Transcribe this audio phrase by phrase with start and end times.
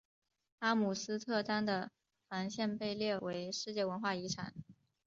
[0.57, 1.91] 阿姆斯特丹的
[2.27, 4.51] 防线被列为世界文化遗产。